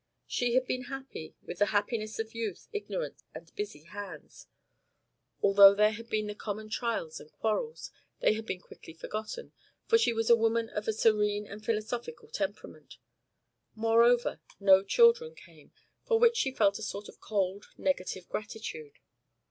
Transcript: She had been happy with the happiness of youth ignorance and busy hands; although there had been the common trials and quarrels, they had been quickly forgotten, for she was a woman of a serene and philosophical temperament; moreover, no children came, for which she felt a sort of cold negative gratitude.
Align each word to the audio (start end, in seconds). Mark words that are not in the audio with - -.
She 0.25 0.55
had 0.55 0.65
been 0.65 0.85
happy 0.85 1.35
with 1.43 1.59
the 1.59 1.67
happiness 1.67 2.17
of 2.17 2.33
youth 2.33 2.67
ignorance 2.73 3.23
and 3.35 3.53
busy 3.55 3.83
hands; 3.83 4.47
although 5.43 5.75
there 5.75 5.91
had 5.91 6.09
been 6.09 6.25
the 6.25 6.33
common 6.33 6.69
trials 6.69 7.19
and 7.19 7.31
quarrels, 7.31 7.91
they 8.19 8.33
had 8.33 8.47
been 8.47 8.59
quickly 8.61 8.93
forgotten, 8.95 9.53
for 9.85 9.99
she 9.99 10.11
was 10.11 10.27
a 10.31 10.35
woman 10.35 10.69
of 10.69 10.87
a 10.87 10.93
serene 10.93 11.45
and 11.45 11.63
philosophical 11.63 12.27
temperament; 12.29 12.97
moreover, 13.75 14.39
no 14.59 14.81
children 14.83 15.35
came, 15.35 15.71
for 16.03 16.17
which 16.17 16.35
she 16.35 16.49
felt 16.51 16.79
a 16.79 16.81
sort 16.81 17.07
of 17.07 17.19
cold 17.19 17.67
negative 17.77 18.27
gratitude. 18.27 18.97